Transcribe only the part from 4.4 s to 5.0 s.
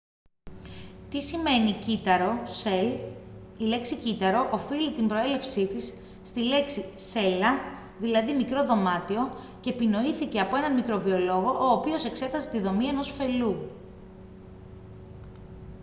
οφείλει